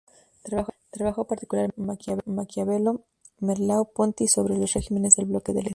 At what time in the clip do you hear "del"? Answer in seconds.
5.15-5.27, 5.53-5.67